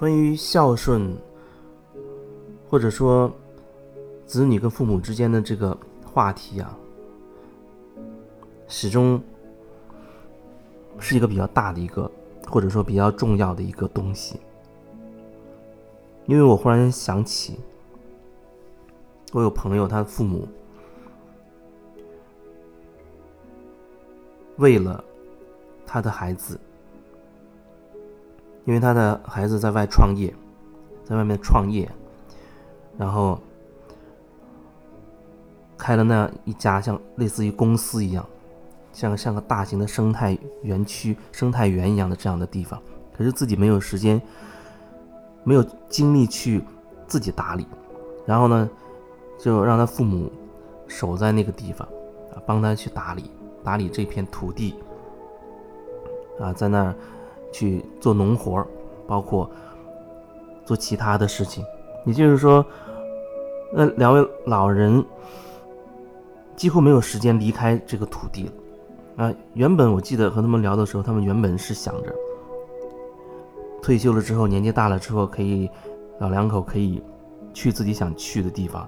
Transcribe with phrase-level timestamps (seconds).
[0.00, 1.14] 关于孝顺，
[2.70, 3.30] 或者说
[4.24, 6.74] 子女跟父母之间的这个话题啊，
[8.66, 9.22] 始终
[10.98, 12.10] 是一个比较大的一个，
[12.48, 14.40] 或者说比较重要的一个东西。
[16.24, 17.60] 因为我忽然想起，
[19.34, 20.48] 我有朋友，他的父母
[24.56, 25.04] 为了
[25.86, 26.58] 他的孩子。
[28.70, 30.32] 因为他的孩子在外创业，
[31.04, 31.90] 在外面创业，
[32.96, 33.36] 然后
[35.76, 38.24] 开了那样一家像类似于公司一样，
[38.92, 42.80] 像像个大型的生态园区、生态园一样的这样的地方，
[43.12, 44.22] 可是自己没有时间，
[45.42, 46.62] 没有精力去
[47.08, 47.66] 自己打理，
[48.24, 48.70] 然后呢，
[49.36, 50.30] 就让他父母
[50.86, 51.88] 守在那个地方，
[52.32, 53.32] 啊，帮他去打理
[53.64, 54.76] 打理这片土地，
[56.38, 56.94] 啊，在那儿。
[57.52, 58.66] 去做农活儿，
[59.06, 59.50] 包括
[60.64, 61.64] 做其他的事情。
[62.06, 62.64] 也就是说，
[63.72, 65.04] 那两位老人
[66.56, 68.52] 几乎没有时间离开这个土地了。
[69.24, 72.14] 啊，原本我记得和他们聊的时候，他们原本是想着
[73.82, 75.68] 退休了之后，年纪大了之后，可以
[76.18, 77.02] 老两口可以
[77.52, 78.82] 去自己想去的地方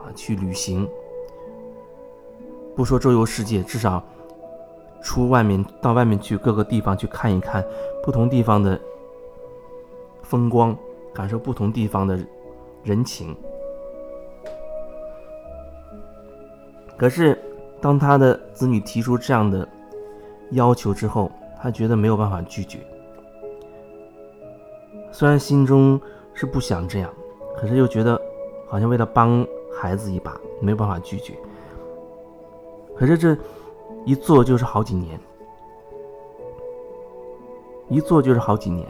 [0.00, 0.88] 啊，去旅行。
[2.74, 4.02] 不说周游世界，至少。
[5.00, 7.64] 出外面，到外面去各个地方去看一看，
[8.02, 8.78] 不同地方的
[10.22, 10.76] 风光，
[11.14, 12.18] 感受不同地方的
[12.82, 13.36] 人情。
[16.96, 17.40] 可是，
[17.80, 19.66] 当他的子女提出这样的
[20.50, 21.30] 要求之后，
[21.62, 22.78] 他觉得没有办法拒绝。
[25.12, 26.00] 虽然心中
[26.34, 27.10] 是不想这样，
[27.56, 28.20] 可是又觉得
[28.66, 31.34] 好像为了帮孩子一把，没有办法拒绝。
[32.96, 33.36] 可是这。
[34.08, 35.20] 一做就是好几年，
[37.90, 38.88] 一做就是好几年，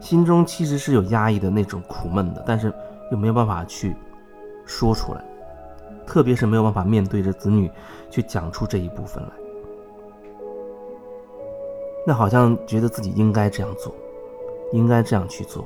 [0.00, 2.74] 心中其实是有压抑的那种苦闷的，但是
[3.12, 3.94] 又没有办法去
[4.66, 5.24] 说出来，
[6.04, 7.70] 特别是没有办法面对着子女
[8.10, 9.30] 去讲出这一部分来，
[12.04, 13.94] 那好像觉得自己应该这样做，
[14.72, 15.64] 应该这样去做，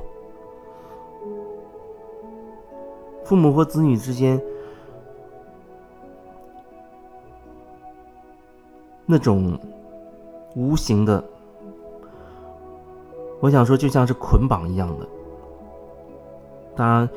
[3.25, 4.39] 父母和子女之间。
[9.07, 9.59] 那种
[10.55, 11.23] 无形的，
[13.41, 15.07] 我想说，就像是捆绑一样的。
[16.75, 17.09] 当然，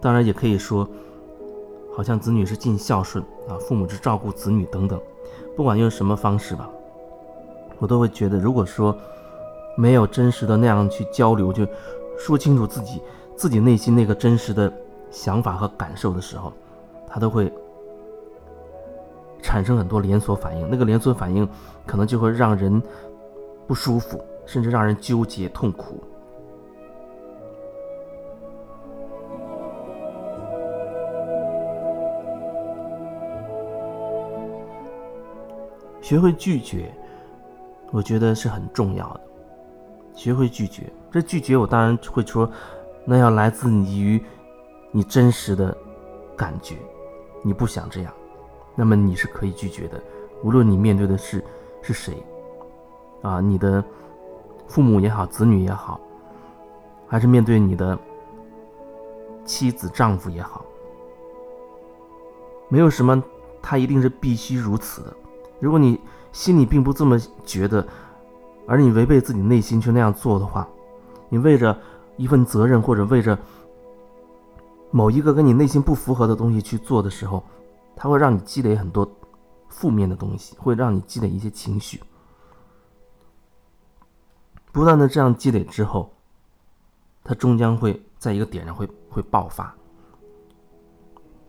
[0.00, 0.88] 当然也可以说，
[1.94, 5.00] 好像子女是尽孝顺啊，父母是照顾子女等等。
[5.56, 6.68] 不管用什么方式吧，
[7.78, 8.96] 我都会觉得，如果说
[9.76, 11.66] 没有真实的那样去交流，就
[12.18, 13.00] 说清楚自己
[13.36, 14.72] 自己内心那个真实的
[15.10, 16.52] 想法和感受的时候，
[17.06, 17.52] 他都会。
[19.42, 21.48] 产生很多连锁反应，那个连锁反应
[21.86, 22.82] 可能就会让人
[23.66, 26.02] 不舒服，甚至让人纠结痛苦。
[36.00, 36.92] 学会拒绝，
[37.92, 39.20] 我觉得是很重要的。
[40.12, 42.50] 学会拒绝，这拒绝我当然会说，
[43.04, 44.20] 那要来自于
[44.90, 45.76] 你真实的
[46.36, 46.74] 感觉，
[47.44, 48.12] 你不想这样。
[48.74, 50.00] 那么你是可以拒绝的，
[50.42, 51.44] 无论你面对的是
[51.82, 52.14] 是谁，
[53.20, 53.84] 啊，你的
[54.66, 56.00] 父母也好，子女也好，
[57.06, 57.98] 还是面对你的
[59.44, 60.64] 妻子、丈夫也好，
[62.68, 63.22] 没有什么
[63.60, 65.12] 他一定是必须如此的。
[65.58, 66.00] 如果你
[66.32, 67.86] 心里并不这么觉得，
[68.66, 70.66] 而你违背自己内心去那样做的话，
[71.28, 71.76] 你为着
[72.16, 73.38] 一份责任或者为着
[74.90, 77.42] 某一个跟你内心不符合的东西去做的时候。
[78.02, 79.06] 它会让你积累很多
[79.68, 82.02] 负面的东西，会让你积累一些情绪，
[84.72, 86.10] 不断的这样积累之后，
[87.22, 89.74] 它终将会在一个点上会会爆发。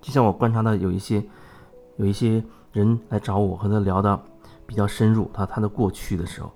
[0.02, 1.24] 就像我观察到有一些
[1.96, 4.22] 有一些人来找我和他聊到
[4.66, 6.52] 比较深入，他他的过去的时候，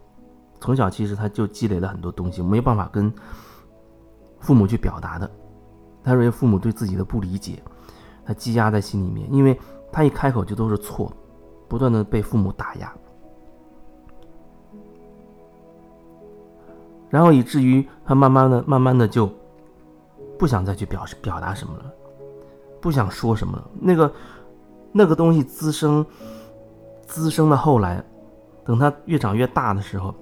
[0.60, 3.10] 从小其实他就积累了很多东西，没有办法跟
[4.42, 5.32] 父母去表达的，
[6.04, 7.64] 他认为父母对自己的不理解，
[8.26, 9.58] 他积压在心里面，因为。
[9.96, 11.10] 他一开口就都是错，
[11.70, 12.94] 不断的被父母打压，
[17.10, 19.30] 然后以至于他慢慢的、慢慢的就
[20.38, 21.86] 不想再去表示、表达什么了，
[22.82, 23.70] 不想说什么了。
[23.80, 24.14] 那个
[24.92, 26.06] 那个东西滋生、
[27.08, 28.04] 滋生的后来，
[28.66, 30.14] 等他越长越大的时候，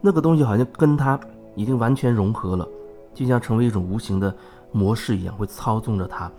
[0.00, 1.20] 那个东西好像跟他
[1.54, 2.66] 已经完全融合了，
[3.12, 4.34] 就像成为一种无形的
[4.70, 6.32] 模式一样，会操纵着他。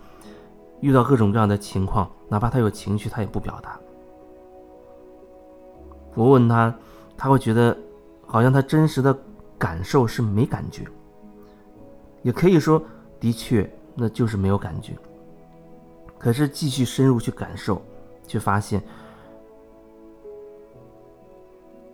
[0.84, 3.80] 遇到各种各样的情况，哪怕他有情绪，他也不表达。
[6.14, 6.76] 我问他，
[7.16, 7.74] 他会觉得
[8.26, 9.16] 好像他真实的
[9.58, 10.84] 感受是没感觉，
[12.20, 12.82] 也可以说
[13.18, 14.92] 的确那就是没有感觉。
[16.18, 17.80] 可是继续深入去感受，
[18.26, 18.82] 却发现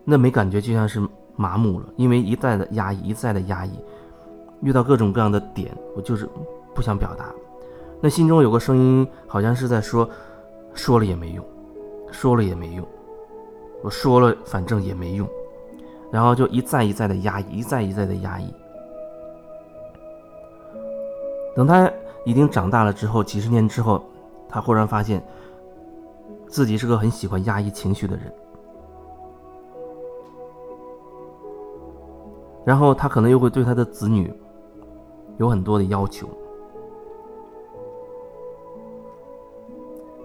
[0.05, 1.01] 那没感觉就像是
[1.37, 3.79] 麻木了，因为一再的压抑，一再的压抑，
[4.63, 6.29] 遇到各种各样的点，我就是
[6.75, 7.33] 不想表达。
[8.03, 10.09] 那心中有个声音，好像是在说，
[10.73, 11.45] 说了也没用，
[12.11, 12.87] 说了也没用，
[13.83, 15.29] 我说了反正也没用，
[16.11, 18.55] 然后就一再一再的压抑，一再一再的压抑。
[21.55, 21.93] 等他
[22.25, 24.03] 已经长大了之后，几十年之后，
[24.49, 25.23] 他忽然发现
[26.49, 28.33] 自己是个很喜欢压抑情绪的人，
[32.65, 34.33] 然后他可能又会对他的子女
[35.37, 36.27] 有很多的要求。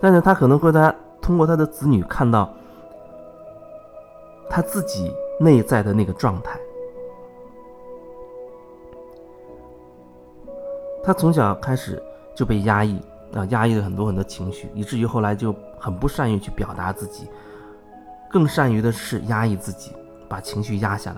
[0.02, 2.54] 但是他可能会他通过他的子女看到
[4.50, 6.60] 他自己内在的那个状态。
[11.04, 12.02] 他从小开始
[12.34, 13.00] 就被压抑
[13.34, 17.30] 啊，压抑了很多很多情绪，以至于后来就很不善于去表达自己，
[18.32, 19.92] 更善于的是压抑自己，
[20.28, 21.18] 把情绪压下来。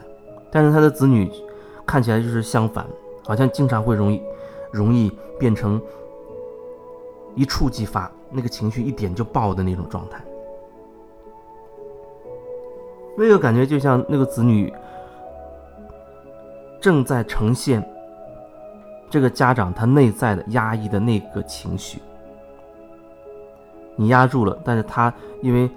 [0.51, 1.31] 但是他的子女
[1.85, 2.85] 看起来就是相反，
[3.25, 4.21] 好像经常会容易
[4.71, 5.81] 容易变成
[7.35, 8.11] 一触即发。
[8.29, 10.23] 那个情绪一点就爆的那种状态，
[13.17, 14.73] 那个感觉就像那个子女
[16.81, 17.83] 正在呈现
[19.09, 22.01] 这个家长他内在的压抑的那个情绪，
[23.95, 25.69] 你压住了，但是他因为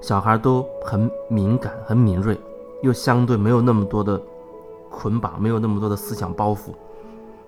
[0.00, 2.38] 小孩都很敏感、很敏锐，
[2.82, 4.20] 又相对没有那么多的
[4.88, 6.72] 捆绑，没有那么多的思想包袱，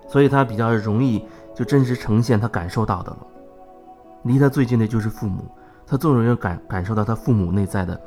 [0.08, 1.24] 所以他比较容易
[1.54, 3.18] 就真实呈现他感受到的了。
[4.22, 5.44] 离他最近的就是父母，
[5.86, 8.00] 他最容易感感受到他父母内在的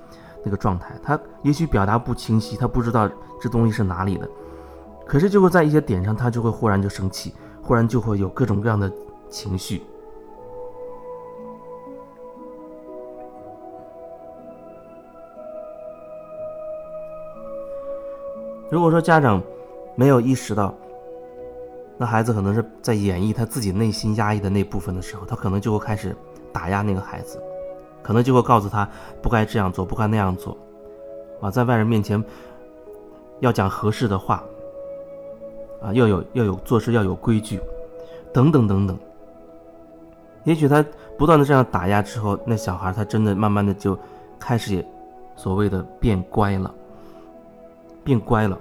[0.43, 0.95] 那个状态。
[1.01, 3.09] 他也许表达不清晰，他不知道
[3.41, 4.29] 这东西是哪里的，
[5.05, 8.91] 可是就会在一些点上，他就会忽然就生气，忽然就会有各种各样的
[9.29, 9.83] 情绪。
[18.69, 19.41] 如果说家长
[19.95, 20.73] 没有意识到，
[21.97, 26.15] 那孩子可能是在演绎他自己内心压抑的那部分的时候，他可能就会开始
[26.51, 27.41] 打压那个孩子，
[28.01, 28.87] 可能就会告诉他
[29.21, 30.57] 不该这样做，不该那样做，
[31.39, 32.21] 啊，在外人面前
[33.39, 34.43] 要讲合适的话，
[35.81, 37.59] 啊，要有要有做事要有规矩，
[38.33, 38.97] 等等等等。
[40.43, 40.83] 也许他
[41.17, 43.97] 不断的这样打压之后，那小孩他真的慢慢的就
[44.39, 44.83] 开始
[45.35, 46.73] 所谓的变乖了，
[48.03, 48.57] 变乖了。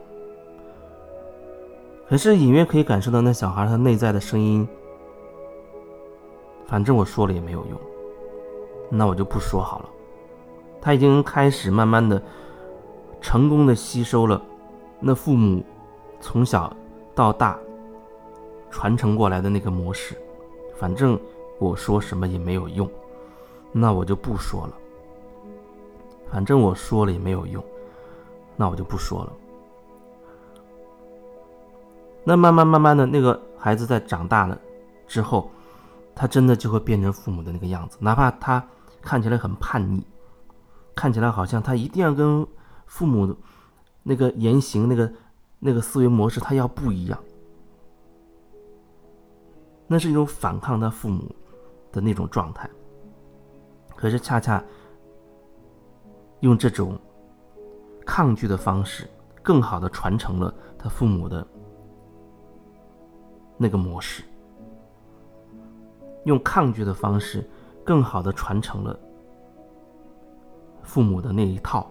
[2.08, 4.68] 可是隐约可以感受到那小孩他内在的声音。
[6.66, 7.78] 反正我说了也没有用，
[8.90, 9.88] 那我就不说好了。
[10.80, 12.20] 他已经开始慢慢的、
[13.20, 14.40] 成功的吸收了
[15.00, 15.62] 那父母
[16.20, 16.74] 从小
[17.14, 17.58] 到大
[18.70, 20.16] 传承过来的那个模式。
[20.74, 21.18] 反正
[21.58, 22.90] 我说什么也没有用，
[23.70, 24.72] 那我就不说了。
[26.30, 27.62] 反正我说了也没有用，
[28.56, 29.32] 那我就不说了。
[32.24, 34.56] 那慢慢慢慢的那个孩子在长大了
[35.06, 35.50] 之后，
[36.14, 38.64] 他真的就会变成父母的那个样子，哪怕他
[39.00, 40.06] 看起来很叛逆，
[40.94, 42.46] 看起来好像他一定要跟
[42.86, 43.34] 父母
[44.04, 45.12] 那个言行、那个
[45.58, 47.18] 那个思维模式他要不一样，
[49.88, 51.34] 那是一种反抗他父母
[51.90, 52.70] 的那种状态。
[53.96, 54.62] 可是恰恰
[56.40, 56.98] 用这种
[58.06, 59.08] 抗拒的方式，
[59.42, 61.44] 更好的传承了他父母的。
[63.62, 64.24] 那个模式，
[66.24, 67.48] 用抗拒的方式，
[67.84, 68.98] 更好的传承了
[70.82, 71.88] 父母的那一套。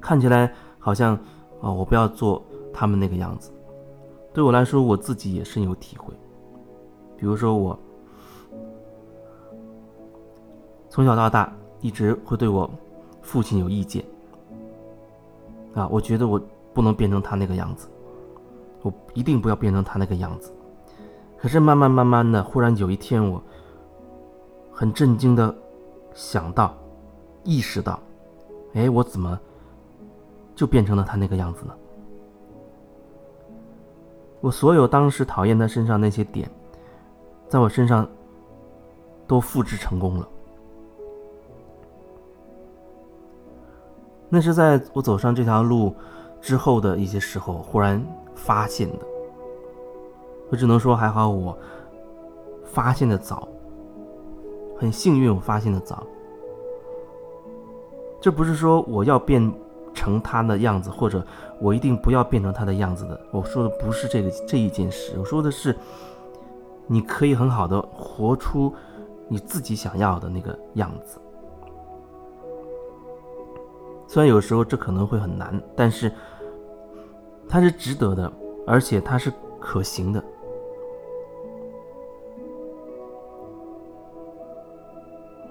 [0.00, 1.14] 看起来好像
[1.60, 3.52] 啊，我不要做他们那个样子。
[4.32, 6.14] 对我来说，我自己也深有体会。
[7.18, 7.78] 比如说，我
[10.88, 11.52] 从小到大
[11.82, 12.68] 一直会对我
[13.20, 14.02] 父亲有意见
[15.74, 16.40] 啊，我觉得我
[16.72, 17.88] 不能变成他那个样子。
[18.82, 20.52] 我一定不要变成他那个样子。
[21.38, 23.42] 可是慢慢慢慢的，忽然有一天，我
[24.70, 25.54] 很震惊的
[26.14, 26.76] 想到，
[27.44, 27.98] 意识到，
[28.74, 29.40] 哎，我怎么
[30.54, 31.74] 就变成了他那个样子呢？
[34.42, 36.50] 我所有当时讨厌他身上那些点，
[37.48, 38.06] 在我身上
[39.26, 40.28] 都复制成功了。
[44.28, 45.94] 那是在我走上这条路
[46.40, 48.02] 之后的一些时候，忽然。
[48.44, 48.98] 发现的，
[50.50, 51.56] 我只能说还好，我
[52.64, 53.46] 发现的早，
[54.78, 56.06] 很幸运，我发现的早。
[58.20, 59.52] 这不是说我要变
[59.94, 61.24] 成他的样子，或者
[61.60, 63.20] 我一定不要变成他的样子的。
[63.30, 65.74] 我说的不是这个这一件事，我说的是，
[66.86, 68.72] 你可以很好的活出
[69.28, 71.18] 你自己想要的那个样子。
[74.06, 76.12] 虽然有时候这可能会很难，但是
[77.50, 78.32] 它是值得的，
[78.64, 80.22] 而且它是可行的。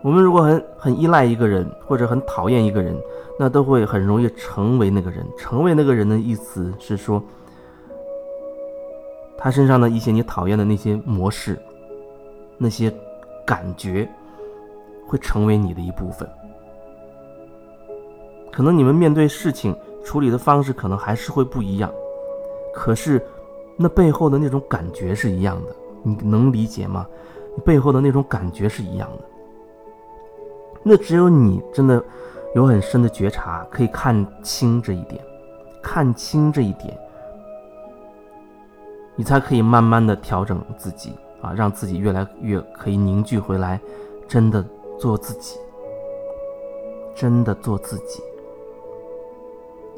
[0.02, 2.98] 我们如果很很依赖一个人，或者很讨厌一个人，
[3.38, 5.28] 那都会很容易成为那个人。
[5.38, 7.22] 成为那个人的意思是说，
[9.38, 11.60] 他身上的一些你讨厌的那些模式、
[12.58, 12.90] 那些
[13.46, 14.08] 感觉，
[15.06, 16.26] 会成为你的一部分。
[18.54, 19.76] 可能你们面对事情
[20.10, 21.94] 处理的方式可能还是会不一样，
[22.74, 23.24] 可是
[23.78, 27.06] 那背后的那种感觉是一样的，你能理解吗？
[27.64, 29.24] 背后的那种感觉是一样的。
[30.82, 32.04] 那只有你真的
[32.56, 35.24] 有很深的觉察，可以看清这一点，
[35.80, 36.98] 看清这一点，
[39.16, 43.80] 你才可以慢慢的调整自己啊，让自己越来越可以凝聚回来，
[44.28, 44.66] 真的
[44.98, 45.60] 做自己，
[47.14, 48.24] 真的做自己。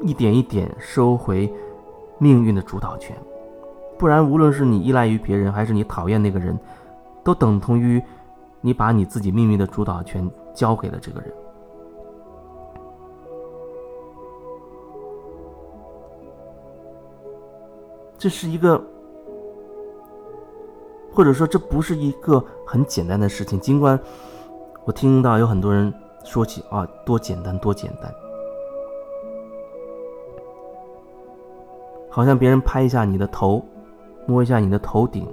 [0.02, 1.52] 一点一点收回
[2.18, 3.16] 命运的主导权，
[3.98, 6.58] 不然无论是你依赖于别人，还是你讨厌那个人，
[7.24, 8.02] 都等同于
[8.60, 11.32] 你把你自己命运的主导权交给了这个人。
[18.18, 18.80] 这是一个，
[21.12, 23.58] 或者说这不是一个很简单的事情。
[23.58, 23.98] 尽管
[24.84, 25.92] 我听到有很多人
[26.24, 28.14] 说起啊，多简单，多简单。
[32.14, 33.64] 好像别人拍一下你的头，
[34.26, 35.26] 摸一下你的头顶，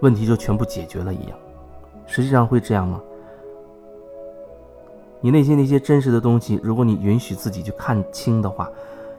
[0.00, 1.38] 问题就全部解决了一样。
[2.06, 2.98] 实际上会这样吗？
[5.20, 8.70] 你内心那些真实的东西，如果你允许自己去看清的话，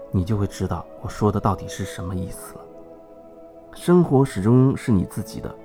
[0.10, 2.62] 你就会知道我说的到底是什么意思了。
[3.76, 5.56] 生活始终是你自己的，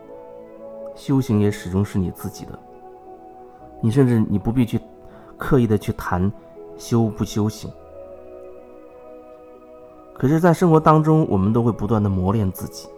[0.95, 2.59] 修行也始终是你自己的。
[3.81, 4.79] 你甚至你不必去
[5.39, 6.31] 刻意的去谈
[6.77, 7.73] 修不修行。
[10.19, 12.89] 可是，在生活当中，我们都会不断的磨练自己。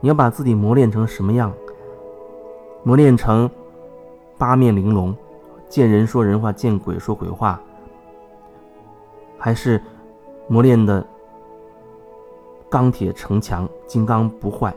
[0.00, 1.52] 你要把自己磨练成什么样？
[2.82, 3.48] 磨练成
[4.36, 5.16] 八面玲珑，
[5.68, 7.60] 见人说人话，见鬼说鬼话，
[9.38, 9.80] 还是
[10.48, 11.06] 磨练的
[12.68, 14.74] 钢铁城墙，金刚不坏，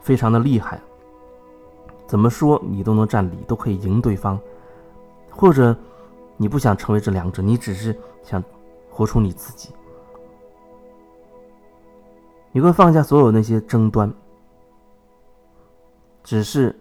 [0.00, 0.80] 非常的厉害？
[2.08, 4.36] 怎么说你都能占理，都可以赢对方？
[5.30, 5.76] 或者
[6.36, 8.42] 你不想成为这两者，你只是想
[8.90, 9.70] 活出你自己？
[12.52, 14.12] 你会放下所有那些争端，
[16.22, 16.78] 只是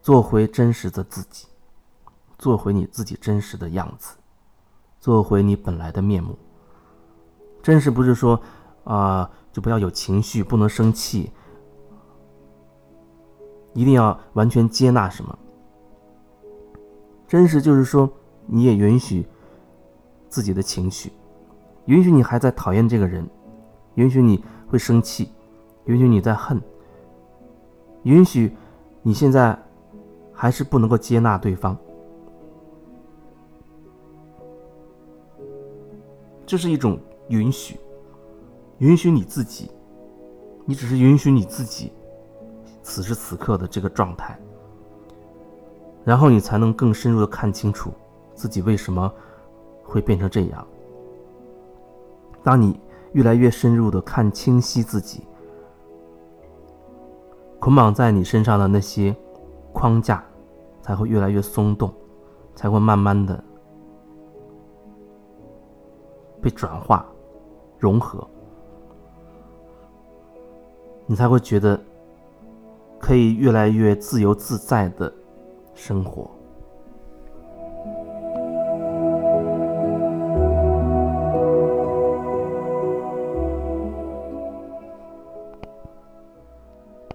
[0.00, 1.46] 做回真实的自己，
[2.38, 4.16] 做回你自己真实的样子，
[4.98, 6.38] 做回你本来的面目。
[7.62, 8.40] 真实不是说
[8.84, 11.30] 啊，就不要有情绪，不能生气，
[13.74, 15.38] 一定要完全接纳什么。
[17.28, 18.10] 真实就是说，
[18.46, 19.26] 你也允许
[20.30, 21.12] 自己的情绪，
[21.84, 23.28] 允许你还在讨厌这个人，
[23.96, 24.42] 允许你。
[24.66, 25.30] 会生气，
[25.84, 26.60] 允许你在恨，
[28.02, 28.56] 允许
[29.02, 29.56] 你现在
[30.32, 31.76] 还是不能够接纳对方，
[36.44, 37.78] 这是一种允许，
[38.78, 39.70] 允许你自己，
[40.64, 41.92] 你只是允许你自己
[42.82, 44.38] 此时此刻的这个状态，
[46.04, 47.92] 然后你才能更深入的看清楚
[48.34, 49.12] 自己为什么
[49.82, 50.66] 会变成这样。
[52.42, 52.80] 当你。
[53.14, 55.26] 越来越深入的看清晰自己，
[57.58, 59.16] 捆绑在你身上的那些
[59.72, 60.22] 框架，
[60.82, 61.92] 才会越来越松动，
[62.54, 63.42] 才会慢慢的
[66.42, 67.06] 被转化、
[67.78, 68.28] 融合，
[71.06, 71.80] 你才会觉得
[72.98, 75.12] 可以越来越自由自在的
[75.72, 76.28] 生活。